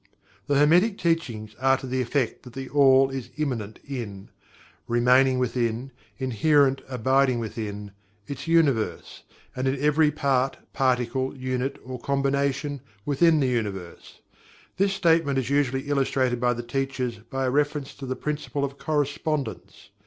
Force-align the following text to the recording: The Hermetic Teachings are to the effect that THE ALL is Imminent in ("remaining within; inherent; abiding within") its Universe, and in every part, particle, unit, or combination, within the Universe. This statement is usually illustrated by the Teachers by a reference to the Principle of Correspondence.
The 0.47 0.57
Hermetic 0.57 0.97
Teachings 0.97 1.53
are 1.59 1.77
to 1.77 1.85
the 1.85 2.01
effect 2.01 2.41
that 2.41 2.53
THE 2.53 2.67
ALL 2.69 3.11
is 3.11 3.29
Imminent 3.37 3.77
in 3.87 4.31
("remaining 4.87 5.37
within; 5.37 5.91
inherent; 6.17 6.81
abiding 6.89 7.37
within") 7.37 7.91
its 8.25 8.47
Universe, 8.47 9.21
and 9.55 9.67
in 9.67 9.79
every 9.79 10.09
part, 10.09 10.57
particle, 10.73 11.37
unit, 11.37 11.79
or 11.85 11.99
combination, 11.99 12.81
within 13.05 13.39
the 13.39 13.47
Universe. 13.49 14.21
This 14.77 14.93
statement 14.93 15.37
is 15.37 15.51
usually 15.51 15.81
illustrated 15.87 16.39
by 16.41 16.53
the 16.53 16.63
Teachers 16.63 17.19
by 17.19 17.45
a 17.45 17.51
reference 17.51 17.93
to 17.93 18.07
the 18.07 18.15
Principle 18.15 18.63
of 18.65 18.79
Correspondence. 18.79 19.91